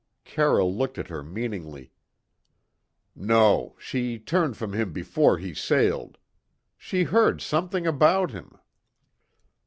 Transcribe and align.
Carroll 0.23 0.73
looked 0.75 0.97
at 0.97 1.09
her 1.09 1.21
meaningly. 1.21 1.91
"No; 3.15 3.75
she 3.77 4.17
turned 4.17 4.57
from 4.57 4.73
him 4.73 4.91
before 4.91 5.37
he 5.37 5.53
sailed. 5.53 6.17
She 6.75 7.03
heard 7.03 7.39
something 7.39 7.85
about 7.85 8.31
him." 8.31 8.57